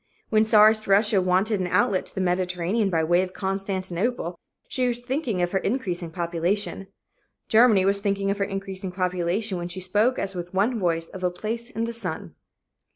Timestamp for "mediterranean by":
2.21-3.03